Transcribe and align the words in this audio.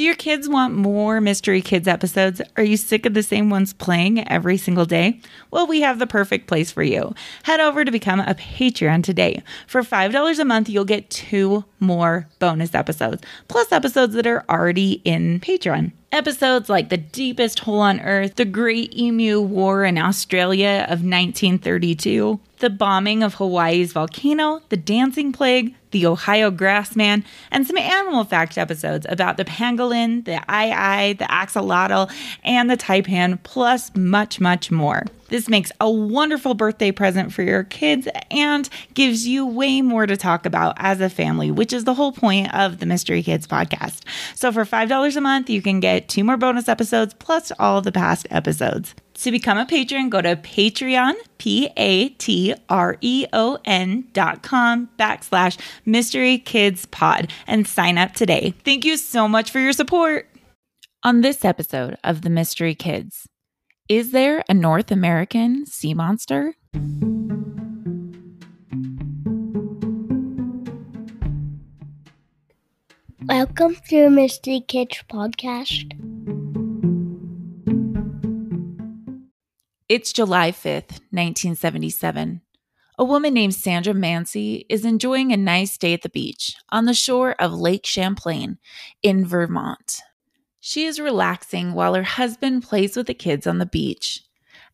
Do 0.00 0.06
your 0.06 0.14
kids 0.14 0.48
want 0.48 0.74
more 0.74 1.20
Mystery 1.20 1.60
Kids 1.60 1.86
episodes? 1.86 2.40
Are 2.56 2.64
you 2.64 2.78
sick 2.78 3.04
of 3.04 3.12
the 3.12 3.22
same 3.22 3.50
ones 3.50 3.74
playing 3.74 4.26
every 4.30 4.56
single 4.56 4.86
day? 4.86 5.20
Well, 5.50 5.66
we 5.66 5.82
have 5.82 5.98
the 5.98 6.06
perfect 6.06 6.46
place 6.46 6.70
for 6.70 6.82
you. 6.82 7.14
Head 7.42 7.60
over 7.60 7.84
to 7.84 7.90
become 7.90 8.20
a 8.20 8.34
Patreon 8.34 9.04
today. 9.04 9.42
For 9.66 9.82
$5 9.82 10.38
a 10.38 10.44
month, 10.46 10.70
you'll 10.70 10.86
get 10.86 11.10
two 11.10 11.66
more 11.80 12.26
bonus 12.38 12.74
episodes, 12.74 13.22
plus 13.48 13.72
episodes 13.72 14.14
that 14.14 14.26
are 14.26 14.42
already 14.48 15.02
in 15.04 15.38
Patreon. 15.38 15.92
Episodes 16.12 16.68
like 16.68 16.88
The 16.88 16.96
Deepest 16.96 17.60
Hole 17.60 17.78
on 17.78 18.00
Earth, 18.00 18.34
The 18.34 18.44
Great 18.44 18.98
Emu 18.98 19.40
War 19.40 19.84
in 19.84 19.96
Australia 19.96 20.84
of 20.88 21.04
1932, 21.04 22.40
the 22.58 22.68
bombing 22.68 23.22
of 23.22 23.34
Hawaii's 23.34 23.92
volcano, 23.92 24.60
the 24.70 24.76
dancing 24.76 25.30
plague, 25.30 25.72
the 25.92 26.06
Ohio 26.06 26.50
grassman, 26.50 27.22
and 27.52 27.64
some 27.64 27.78
animal 27.78 28.24
fact 28.24 28.58
episodes 28.58 29.06
about 29.08 29.36
the 29.36 29.44
pangolin, 29.44 30.24
the 30.24 30.42
aye 30.50 31.14
the 31.16 31.26
axolotl, 31.26 32.10
and 32.42 32.68
the 32.68 32.76
taipan, 32.76 33.40
plus 33.44 33.94
much, 33.94 34.40
much 34.40 34.68
more. 34.72 35.04
This 35.30 35.48
makes 35.48 35.72
a 35.80 35.90
wonderful 35.90 36.54
birthday 36.54 36.92
present 36.92 37.32
for 37.32 37.42
your 37.42 37.64
kids 37.64 38.06
and 38.30 38.68
gives 38.94 39.26
you 39.26 39.46
way 39.46 39.80
more 39.80 40.06
to 40.06 40.16
talk 40.16 40.44
about 40.44 40.74
as 40.76 41.00
a 41.00 41.08
family, 41.08 41.50
which 41.50 41.72
is 41.72 41.84
the 41.84 41.94
whole 41.94 42.12
point 42.12 42.52
of 42.54 42.78
the 42.78 42.86
Mystery 42.86 43.22
Kids 43.22 43.46
podcast. 43.46 44.02
So 44.34 44.52
for 44.52 44.64
$5 44.64 45.16
a 45.16 45.20
month, 45.20 45.48
you 45.48 45.62
can 45.62 45.80
get 45.80 46.08
two 46.08 46.24
more 46.24 46.36
bonus 46.36 46.68
episodes 46.68 47.14
plus 47.14 47.52
all 47.58 47.80
the 47.80 47.92
past 47.92 48.26
episodes. 48.30 48.94
To 49.14 49.30
become 49.30 49.58
a 49.58 49.66
patron, 49.66 50.08
go 50.08 50.22
to 50.22 50.34
Patreon, 50.34 51.14
P 51.38 51.68
A 51.76 52.08
T 52.08 52.54
R 52.68 52.96
E 53.00 53.26
O 53.32 53.58
N 53.66 54.08
dot 54.14 54.42
com 54.42 54.88
backslash 54.98 55.58
Mystery 55.84 56.38
Kids 56.38 56.86
Pod 56.86 57.30
and 57.46 57.68
sign 57.68 57.98
up 57.98 58.14
today. 58.14 58.54
Thank 58.64 58.84
you 58.86 58.96
so 58.96 59.28
much 59.28 59.50
for 59.50 59.60
your 59.60 59.74
support. 59.74 60.26
On 61.02 61.20
this 61.20 61.44
episode 61.44 61.96
of 62.02 62.22
The 62.22 62.30
Mystery 62.30 62.74
Kids, 62.74 63.26
is 63.90 64.12
there 64.12 64.44
a 64.48 64.54
North 64.54 64.92
American 64.92 65.66
sea 65.66 65.94
monster? 65.94 66.54
Welcome 73.26 73.74
to 73.88 74.08
Mystery 74.08 74.62
Kids 74.68 75.02
Podcast. 75.10 75.90
It's 79.88 80.12
July 80.12 80.52
5th, 80.52 81.00
1977. 81.10 82.42
A 82.96 83.04
woman 83.04 83.34
named 83.34 83.56
Sandra 83.56 83.92
Mansi 83.92 84.66
is 84.68 84.84
enjoying 84.84 85.32
a 85.32 85.36
nice 85.36 85.76
day 85.76 85.94
at 85.94 86.02
the 86.02 86.08
beach 86.08 86.54
on 86.68 86.84
the 86.84 86.94
shore 86.94 87.34
of 87.40 87.52
Lake 87.52 87.86
Champlain 87.86 88.58
in 89.02 89.26
Vermont. 89.26 90.00
She 90.60 90.84
is 90.84 91.00
relaxing 91.00 91.72
while 91.72 91.94
her 91.94 92.02
husband 92.02 92.62
plays 92.62 92.94
with 92.94 93.06
the 93.06 93.14
kids 93.14 93.46
on 93.46 93.58
the 93.58 93.66
beach. 93.66 94.22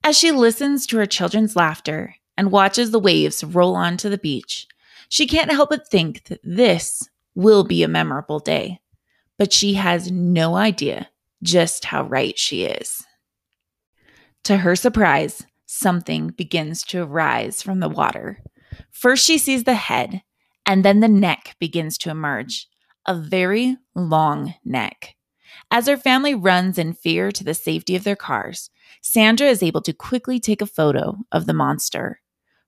As 0.02 0.18
she 0.18 0.32
listens 0.32 0.86
to 0.86 0.98
her 0.98 1.06
children's 1.06 1.54
laughter 1.54 2.16
and 2.36 2.50
watches 2.50 2.90
the 2.90 2.98
waves 2.98 3.44
roll 3.44 3.76
onto 3.76 4.08
the 4.08 4.18
beach, 4.18 4.66
she 5.08 5.26
can't 5.26 5.52
help 5.52 5.70
but 5.70 5.88
think 5.88 6.24
that 6.24 6.40
this 6.42 7.08
will 7.36 7.62
be 7.62 7.84
a 7.84 7.88
memorable 7.88 8.40
day. 8.40 8.80
But 9.38 9.52
she 9.52 9.74
has 9.74 10.10
no 10.10 10.56
idea 10.56 11.08
just 11.42 11.84
how 11.84 12.02
right 12.02 12.36
she 12.36 12.64
is. 12.64 13.04
To 14.44 14.58
her 14.58 14.74
surprise, 14.74 15.46
something 15.66 16.28
begins 16.28 16.82
to 16.84 17.04
rise 17.04 17.62
from 17.62 17.80
the 17.80 17.88
water. 17.88 18.42
First, 18.90 19.24
she 19.24 19.38
sees 19.38 19.64
the 19.64 19.74
head, 19.74 20.22
and 20.64 20.84
then 20.84 21.00
the 21.00 21.08
neck 21.08 21.54
begins 21.60 21.96
to 21.98 22.10
emerge 22.10 22.68
a 23.06 23.14
very 23.14 23.76
long 23.94 24.54
neck. 24.64 25.14
As 25.70 25.86
her 25.88 25.96
family 25.96 26.34
runs 26.34 26.78
in 26.78 26.92
fear 26.92 27.32
to 27.32 27.44
the 27.44 27.54
safety 27.54 27.96
of 27.96 28.04
their 28.04 28.16
cars, 28.16 28.70
Sandra 29.02 29.48
is 29.48 29.62
able 29.62 29.82
to 29.82 29.92
quickly 29.92 30.38
take 30.38 30.62
a 30.62 30.66
photo 30.66 31.18
of 31.32 31.46
the 31.46 31.54
monster. 31.54 32.20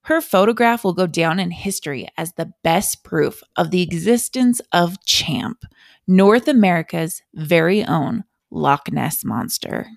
Her 0.03 0.21
photograph 0.21 0.83
will 0.83 0.93
go 0.93 1.07
down 1.07 1.39
in 1.39 1.51
history 1.51 2.07
as 2.17 2.33
the 2.33 2.53
best 2.63 3.03
proof 3.03 3.41
of 3.55 3.71
the 3.71 3.81
existence 3.81 4.61
of 4.71 5.03
Champ, 5.05 5.63
North 6.07 6.47
America's 6.47 7.21
very 7.33 7.83
own 7.83 8.23
Loch 8.51 8.91
Ness 8.91 9.23
monster. 9.23 9.87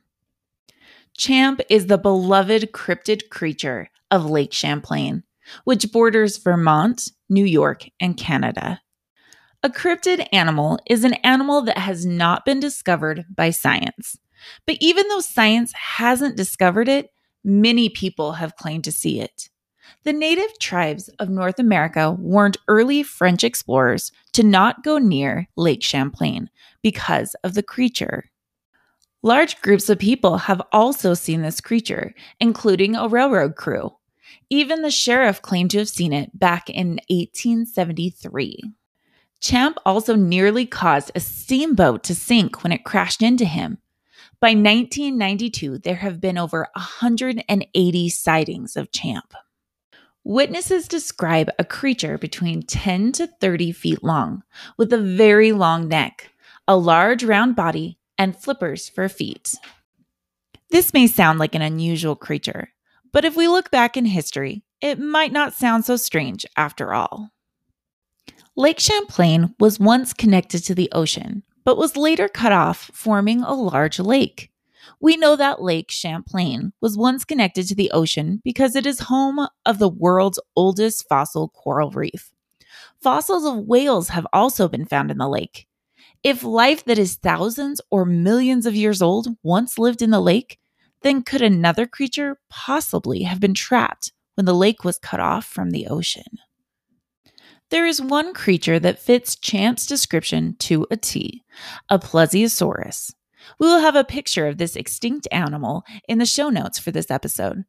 Champ 1.17 1.61
is 1.69 1.87
the 1.87 1.99
beloved 1.99 2.73
cryptid 2.73 3.31
creature 3.31 3.91
of 4.11 4.31
Lake 4.31 4.53
Champlain, 4.53 5.23
which 5.65 5.91
borders 5.93 6.39
Vermont, 6.39 7.09
New 7.29 7.45
York, 7.45 7.85
and 8.01 8.17
Canada. 8.17 8.81
A 9.65 9.71
cryptid 9.71 10.27
animal 10.33 10.81
is 10.87 11.05
an 11.05 11.15
animal 11.23 11.63
that 11.63 11.79
has 11.79 12.05
not 12.05 12.45
been 12.45 12.59
discovered 12.59 13.25
by 13.33 13.51
science. 13.51 14.19
But 14.67 14.77
even 14.81 15.07
though 15.07 15.21
science 15.21 15.73
hasn't 15.73 16.37
discovered 16.37 16.89
it, 16.89 17.11
many 17.45 17.89
people 17.89 18.33
have 18.33 18.57
claimed 18.57 18.83
to 18.85 18.93
see 18.93 19.21
it. 19.21 19.51
The 20.03 20.13
native 20.13 20.59
tribes 20.59 21.09
of 21.21 21.29
North 21.29 21.61
America 21.61 22.11
warned 22.11 22.57
early 22.67 23.05
French 23.05 23.45
explorers 23.45 24.11
to 24.33 24.43
not 24.43 24.83
go 24.83 24.99
near 24.99 25.47
Lake 25.57 25.85
Champlain 25.85 26.51
because 26.83 27.37
of 27.45 27.55
the 27.55 27.63
creature. 27.63 28.33
Large 29.23 29.61
groups 29.63 29.89
of 29.89 30.01
people 30.01 30.39
have 30.39 30.61
also 30.73 31.15
seen 31.15 31.43
this 31.43 31.61
creature, 31.61 32.15
including 32.41 32.97
a 32.97 33.07
railroad 33.07 33.55
crew. 33.55 33.93
Even 34.51 34.83
the 34.83 34.91
sheriff 34.91 35.41
claimed 35.41 35.71
to 35.71 35.79
have 35.79 35.89
seen 35.89 36.13
it 36.13 36.37
back 36.37 36.69
in 36.69 36.99
1873. 37.09 38.73
Champ 39.43 39.77
also 39.85 40.15
nearly 40.15 40.65
caused 40.65 41.11
a 41.15 41.21
steamboat 41.21 42.05
to 42.05 42.15
sink 42.15 42.63
when 42.63 42.73
it 42.73 42.85
crashed 42.85 43.23
into 43.23 43.45
him. 43.45 43.79
By 44.41 44.51
1992, 44.51 45.79
there 45.79 45.97
have 45.97 46.21
been 46.21 46.39
over 46.39 46.69
180 46.75 48.09
sightings 48.09 48.77
of 48.77 48.93
Champ. 48.93 49.35
Witnesses 50.23 50.87
describe 50.87 51.51
a 51.59 51.65
creature 51.65 52.17
between 52.19 52.63
10 52.63 53.11
to 53.13 53.27
30 53.27 53.73
feet 53.73 54.05
long, 54.05 54.45
with 54.79 54.93
a 54.93 54.99
very 54.99 55.51
long 55.51 55.89
neck, 55.89 56.31
a 56.69 56.77
large 56.77 57.25
round 57.25 57.57
body, 57.57 57.99
and 58.17 58.37
flippers 58.37 58.89
for 58.89 59.09
feet. 59.09 59.57
This 60.71 60.95
may 60.95 61.09
sound 61.09 61.41
like 61.41 61.57
an 61.57 61.63
unusual 61.63 62.15
creature, 62.15 62.69
but 63.13 63.25
if 63.25 63.35
we 63.35 63.49
look 63.49 63.73
back 63.73 63.97
in 63.97 64.05
history, 64.05 64.63
it 64.81 65.01
might 65.01 65.33
not 65.33 65.53
sound 65.53 65.85
so 65.85 65.97
strange 65.97 66.47
after 66.57 66.95
all. 66.95 67.31
Lake 68.57 68.81
Champlain 68.81 69.55
was 69.59 69.81
once 69.81 70.13
connected 70.13 70.65
to 70.65 70.75
the 70.75 70.91
ocean, 70.93 71.43
but 71.65 71.79
was 71.79 71.97
later 71.97 72.29
cut 72.29 72.53
off, 72.53 72.91
forming 72.93 73.43
a 73.43 73.55
large 73.55 73.99
lake. 73.99 74.51
We 75.01 75.17
know 75.17 75.37
that 75.37 75.63
Lake 75.63 75.91
Champlain 75.91 76.73
was 76.81 76.99
once 76.99 77.25
connected 77.25 77.67
to 77.69 77.75
the 77.75 77.91
ocean 77.93 78.41
because 78.45 78.77
it 78.77 78.87
is 78.87 79.01
home 79.01 79.47
of 79.65 79.79
the 79.79 79.89
world's 79.89 80.41
oldest 80.55 81.09
fossil 81.09 81.49
coral 81.49 81.91
reef. 81.91 82.33
Fossils 83.01 83.45
of 83.45 83.67
whales 83.67 84.11
have 84.11 84.27
also 84.33 84.69
been 84.69 84.85
found 84.85 85.11
in 85.11 85.19
the 85.19 85.29
lake, 85.29 85.67
if 86.23 86.45
life 86.45 86.85
that 86.85 86.99
is 86.99 87.17
thousands 87.17 87.81
or 87.91 88.05
millions 88.05 88.65
of 88.65 88.77
years 88.77 89.03
old 89.03 89.29
once 89.43 89.77
lived 89.77 90.03
in 90.03 90.11
the 90.11 90.21
lake, 90.21 90.61
then 91.03 91.23
could 91.23 91.43
another 91.43 91.85
creature 91.85 92.39
possibly 92.49 93.23
have 93.23 93.41
been 93.41 93.55
trapped 93.55 94.13
when 94.35 94.45
the 94.45 94.55
lake 94.55 94.85
was 94.85 94.99
cut 94.99 95.19
off 95.19 95.45
from 95.45 95.71
the 95.71 95.89
ocean? 95.89 96.39
There 97.73 97.87
is 97.87 98.03
one 98.03 98.35
creature 98.35 98.79
that 98.81 98.99
fits 98.99 99.35
Champ's 99.35 99.87
description 99.87 100.57
to 100.59 100.87
a 100.91 100.97
T 100.99 101.43
a 101.89 101.99
plesiosaurus. 101.99 103.15
We 103.59 103.67
will 103.67 103.81
have 103.81 103.97
a 103.97 104.05
picture 104.05 104.47
of 104.47 104.59
this 104.59 104.77
extinct 104.77 105.27
animal 105.33 105.83
in 106.07 106.19
the 106.19 106.27
show 106.27 106.51
notes 106.51 106.79
for 106.79 106.91
this 106.91 107.11
episode. 107.11 107.65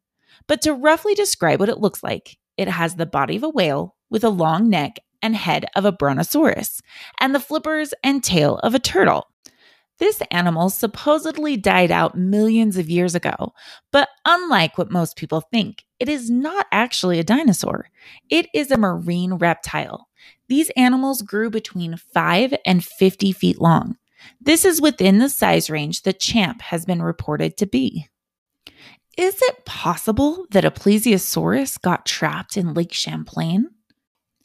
But 0.46 0.60
to 0.60 0.74
roughly 0.74 1.14
describe 1.14 1.58
what 1.58 1.70
it 1.70 1.80
looks 1.80 2.02
like, 2.02 2.36
it 2.58 2.68
has 2.68 2.96
the 2.96 3.06
body 3.06 3.36
of 3.36 3.44
a 3.44 3.48
whale 3.48 3.96
with 4.10 4.24
a 4.24 4.28
long 4.28 4.68
neck 4.68 4.98
and 5.22 5.34
head 5.34 5.64
of 5.74 5.86
a 5.86 5.92
brontosaurus, 5.92 6.82
and 7.18 7.34
the 7.34 7.40
flippers 7.40 7.94
and 8.04 8.22
tail 8.22 8.58
of 8.58 8.74
a 8.74 8.78
turtle. 8.78 9.28
This 9.98 10.20
animal 10.30 10.70
supposedly 10.70 11.56
died 11.56 11.90
out 11.90 12.18
millions 12.18 12.76
of 12.76 12.90
years 12.90 13.14
ago, 13.14 13.54
but 13.92 14.08
unlike 14.24 14.76
what 14.76 14.90
most 14.90 15.16
people 15.16 15.40
think, 15.40 15.84
it 16.00 16.08
is 16.08 16.28
not 16.28 16.66
actually 16.72 17.20
a 17.20 17.24
dinosaur. 17.24 17.88
It 18.28 18.48
is 18.52 18.70
a 18.70 18.76
marine 18.76 19.34
reptile. 19.34 20.08
These 20.48 20.70
animals 20.70 21.22
grew 21.22 21.48
between 21.48 21.96
5 21.96 22.54
and 22.66 22.84
50 22.84 23.32
feet 23.32 23.60
long. 23.60 23.96
This 24.40 24.64
is 24.64 24.80
within 24.80 25.18
the 25.18 25.28
size 25.28 25.70
range 25.70 26.02
that 26.02 26.18
Champ 26.18 26.60
has 26.62 26.84
been 26.84 27.02
reported 27.02 27.56
to 27.58 27.66
be. 27.66 28.08
Is 29.16 29.40
it 29.42 29.64
possible 29.64 30.46
that 30.50 30.64
a 30.64 30.72
plesiosaurus 30.72 31.80
got 31.80 32.04
trapped 32.04 32.56
in 32.56 32.74
Lake 32.74 32.92
Champlain? 32.92 33.70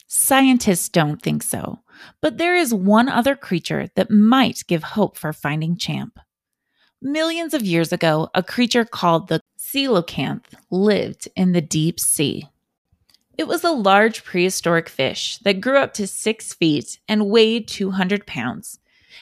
Scientists 0.06 0.88
don't 0.88 1.20
think 1.20 1.42
so, 1.42 1.80
but 2.20 2.38
there 2.38 2.56
is 2.56 2.72
one 2.74 3.08
other 3.08 3.36
creature 3.36 3.88
that 3.94 4.10
might 4.10 4.62
give 4.66 4.82
hope 4.82 5.16
for 5.16 5.32
finding 5.32 5.76
Champ. 5.76 6.18
Millions 7.02 7.54
of 7.54 7.62
years 7.62 7.92
ago, 7.92 8.28
a 8.34 8.42
creature 8.42 8.84
called 8.84 9.28
the 9.28 9.40
coelacanth 9.58 10.54
lived 10.70 11.28
in 11.36 11.52
the 11.52 11.60
deep 11.60 11.98
sea. 11.98 12.48
It 13.38 13.48
was 13.48 13.64
a 13.64 13.70
large 13.70 14.24
prehistoric 14.24 14.88
fish 14.88 15.38
that 15.38 15.60
grew 15.60 15.78
up 15.78 15.94
to 15.94 16.06
six 16.06 16.52
feet 16.52 16.98
and 17.08 17.30
weighed 17.30 17.68
200 17.68 18.26
pounds. 18.26 18.78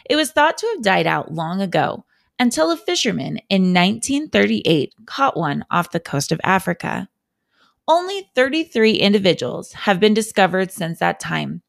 It 0.09 0.17
was 0.17 0.33
thought 0.33 0.59
to 0.59 0.67
have 0.75 0.83
died 0.83 1.07
out 1.07 1.33
long 1.33 1.61
ago 1.61 2.05
until 2.39 2.71
a 2.71 2.77
fisherman 2.77 3.39
in 3.49 3.75
1938 3.75 4.95
caught 5.07 5.37
one 5.37 5.65
off 5.71 5.91
the 5.91 6.01
coast 6.01 6.33
of 6.33 6.41
Africa. 6.43 7.09
Only 7.87 8.31
33 8.35 8.95
individuals 8.95 9.73
have 9.73 10.01
been 10.01 10.15
discovered 10.15 10.73
since 10.73 10.99
that 10.99 11.21
time, 11.21 11.63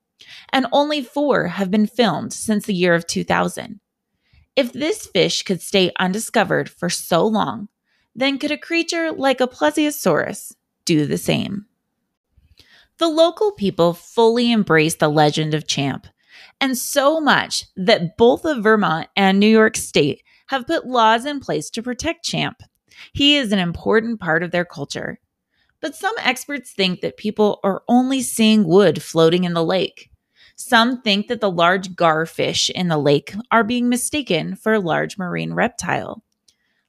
and 0.52 0.66
only 0.72 1.02
four 1.04 1.48
have 1.48 1.72
been 1.72 1.88
filmed 1.88 2.34
since 2.34 2.66
the 2.66 2.74
year 2.74 2.94
of 2.94 3.08
2000. 3.08 3.80
If 4.56 4.74
this 4.74 5.08
fish 5.08 5.44
could 5.44 5.62
stay 5.62 5.92
undiscovered 6.00 6.70
for 6.70 6.90
so 6.90 7.26
long, 7.26 7.70
then 8.16 8.38
could 8.38 8.52
a 8.52 8.58
creature 8.58 9.12
like 9.12 9.40
a 9.40 9.48
plesiosaurus 9.48 10.54
do 10.86 11.06
the 11.06 11.18
same? 11.18 11.66
The 12.98 13.08
local 13.08 13.54
people 13.54 13.94
fully 13.94 14.52
embrace 14.52 14.96
the 14.96 15.08
legend 15.08 15.54
of 15.54 15.68
Champ, 15.68 16.08
and 16.60 16.78
so 16.78 17.22
much 17.22 17.66
that 17.78 18.18
both 18.18 18.44
of 18.44 18.64
Vermont 18.64 19.08
and 19.16 19.40
New 19.40 19.48
York 19.48 19.78
State 19.78 20.24
have 20.48 20.68
put 20.68 20.86
laws 20.86 21.26
in 21.26 21.40
place 21.40 21.70
to 21.70 21.84
protect 21.84 22.26
Champ. 22.26 22.62
He 23.14 23.38
is 23.38 23.54
an 23.54 23.60
important 23.60 24.20
part 24.20 24.44
of 24.44 24.52
their 24.52 24.66
culture. 24.66 25.20
But 25.80 25.96
some 25.96 26.16
experts 26.20 26.74
think 26.74 27.00
that 27.02 27.16
people 27.16 27.60
are 27.64 27.84
only 27.88 28.22
seeing 28.22 28.66
wood 28.66 29.02
floating 29.02 29.46
in 29.46 29.54
the 29.54 29.64
lake. 29.64 30.09
Some 30.60 31.02
think 31.02 31.30
that 31.30 31.40
the 31.40 31.50
large 31.50 31.96
garfish 31.96 32.70
in 32.70 32.90
the 32.90 32.98
lake 32.98 33.34
are 33.50 33.64
being 33.64 33.88
mistaken 33.88 34.58
for 34.58 34.74
a 34.74 34.80
large 34.82 35.18
marine 35.18 35.54
reptile. 35.54 36.22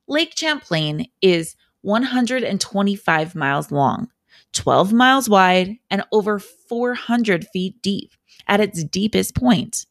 Lake 0.09 0.37
Champlain 0.37 1.07
is 1.23 1.55
125 1.83 3.35
miles 3.37 3.71
long, 3.71 4.09
12 4.55 4.93
miles 4.93 5.29
wide, 5.29 5.77
and 5.89 6.03
over 6.11 6.41
400 6.41 7.47
feet 7.53 7.81
deep 7.81 8.11
at 8.49 8.61
its 8.61 8.83
deepest 8.83 9.37
point. 9.37 9.87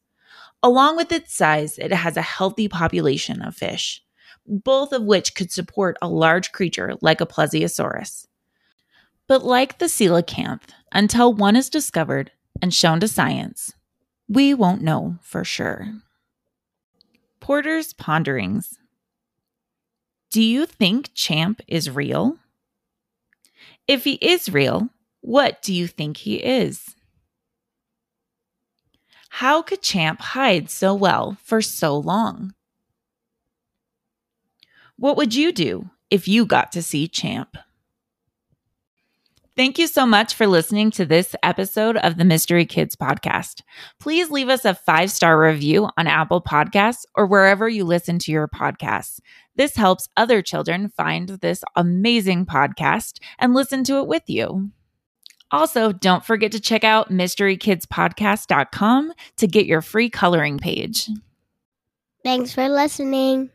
Along 0.62 0.98
with 0.98 1.14
its 1.14 1.34
size, 1.34 1.80
it 1.80 1.94
has 1.94 2.18
a 2.18 2.22
healthy 2.22 2.68
population 2.68 3.42
of 3.42 3.56
fish, 3.56 4.04
both 4.46 4.92
of 4.92 5.04
which 5.04 5.36
could 5.36 5.54
support 5.54 5.96
a 6.02 6.10
large 6.10 6.52
creature 6.52 6.96
like 7.02 7.22
a 7.22 7.26
plesiosaurus. 7.26 8.26
But 9.26 9.46
like 9.46 9.80
the 9.80 9.86
coelacanth, 9.86 10.64
until 10.92 11.34
one 11.34 11.56
is 11.56 11.70
discovered 11.70 12.32
and 12.62 12.74
shown 12.74 13.00
to 13.00 13.08
science, 13.08 13.74
we 14.28 14.54
won't 14.54 14.82
know 14.82 15.18
for 15.22 15.44
sure. 15.44 15.94
Porter's 17.40 17.94
Ponderings 17.94 18.78
Do 20.32 20.42
you 20.42 20.66
think 20.66 21.12
Champ 21.14 21.62
is 21.68 21.90
real? 21.90 22.38
If 23.88 24.04
he 24.04 24.14
is 24.16 24.50
real, 24.50 24.90
what 25.22 25.62
do 25.62 25.74
you 25.74 25.88
think 25.88 26.18
he 26.18 26.36
is? 26.36 26.96
How 29.30 29.62
could 29.62 29.82
Champ 29.82 30.20
hide 30.22 30.70
so 30.70 30.94
well 30.94 31.38
for 31.44 31.62
so 31.62 31.98
long? 31.98 32.54
What 34.98 35.18
would 35.18 35.34
you 35.34 35.52
do 35.52 35.90
if 36.10 36.28
you 36.28 36.46
got 36.46 36.72
to 36.74 36.82
see 36.82 37.08
Champ? 37.08 37.58
Thank 39.60 39.78
you 39.78 39.88
so 39.88 40.06
much 40.06 40.36
for 40.36 40.48
listening 40.48 40.90
to 40.92 41.06
this 41.06 41.36
episode 41.44 41.98
of 41.98 42.16
the 42.16 42.24
Mystery 42.24 42.66
Kids 42.66 42.96
podcast. 42.96 43.62
Please 44.00 44.32
leave 44.32 44.48
us 44.48 44.64
a 44.64 44.74
five 44.74 45.12
star 45.12 45.38
review 45.38 45.90
on 45.98 46.08
Apple 46.08 46.42
Podcasts 46.42 47.04
or 47.14 47.26
wherever 47.26 47.68
you 47.68 47.84
listen 47.84 48.20
to 48.20 48.32
your 48.32 48.48
podcasts. 48.48 49.20
This 49.58 49.76
helps 49.76 50.08
other 50.16 50.42
children 50.42 50.88
find 50.88 51.28
this 51.28 51.62
amazing 51.76 52.46
podcast 52.46 53.20
and 53.38 53.54
listen 53.54 53.84
to 53.84 53.98
it 53.98 54.08
with 54.08 54.24
you. 54.28 54.72
Also, 55.52 55.92
don't 55.92 56.24
forget 56.24 56.54
to 56.54 56.62
check 56.62 56.86
out 56.86 57.12
mysterykidspodcast.com 57.12 59.14
to 59.36 59.46
get 59.46 59.66
your 59.66 59.82
free 59.82 60.10
coloring 60.10 60.58
page. 60.58 61.10
Thanks 62.24 62.54
for 62.54 62.70
listening. 62.70 63.50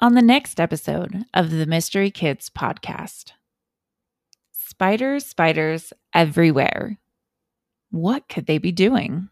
On 0.00 0.14
the 0.14 0.22
next 0.22 0.58
episode 0.58 1.22
of 1.32 1.52
the 1.52 1.66
Mystery 1.66 2.10
Kids 2.10 2.50
podcast, 2.50 3.30
spiders, 4.74 5.24
spiders 5.24 5.92
everywhere. 6.12 6.98
What 7.92 8.28
could 8.28 8.46
they 8.46 8.58
be 8.58 8.72
doing? 8.72 9.28